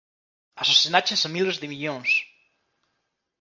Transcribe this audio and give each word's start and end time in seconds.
Asasinaches 0.63 1.27
a 1.27 1.29
miles 1.35 1.59
de 1.61 1.69
millóns! 1.73 2.11